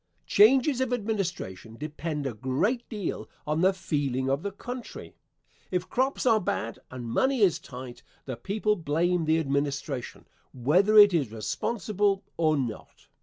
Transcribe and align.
Changes 0.25 0.81
of 0.81 0.91
administration 0.91 1.75
depend 1.75 2.25
a 2.25 2.33
great 2.33 2.89
deal 2.89 3.29
on 3.45 3.61
the 3.61 3.71
feeling 3.71 4.31
of 4.31 4.41
the 4.41 4.51
country. 4.51 5.13
If 5.69 5.91
crops 5.91 6.25
are 6.25 6.39
bad 6.39 6.79
and 6.89 7.05
money 7.07 7.41
is 7.41 7.59
tight, 7.59 8.01
the 8.25 8.35
people 8.35 8.75
blame 8.75 9.25
the 9.25 9.37
administration, 9.37 10.27
whether 10.53 10.97
it 10.97 11.13
is 11.13 11.31
responsible 11.31 12.23
or 12.35 12.57
not. 12.57 13.09